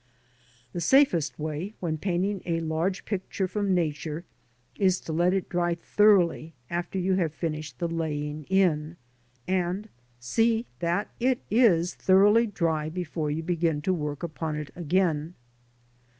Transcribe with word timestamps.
The 0.73 0.81
safest 0.81 1.37
way, 1.37 1.75
when 1.79 1.99
painting 1.99 2.41
a 2.47 2.59
large 2.59 3.05
picture 3.05 3.47
from 3.47 3.75
Nature, 3.75 4.23
is 4.79 4.99
to 5.01 5.13
let 5.13 5.31
it 5.31 5.47
dry 5.47 5.75
thoroughly 5.75 6.53
after 6.71 6.97
you 6.97 7.13
have 7.17 7.31
finished 7.35 7.77
the 7.77 7.87
laying 7.87 8.45
in, 8.45 8.97
and 9.47 9.89
see 10.19 10.65
that 10.79 11.09
it 11.19 11.37
is 11.51 11.93
thoroughly 11.93 12.47
dry 12.47 12.89
before 12.89 13.29
you 13.29 13.43
begin 13.43 13.79
to 13.83 13.93
work 13.93 14.23
upon 14.23 14.55
it 14.55 14.71
again. 14.75 15.35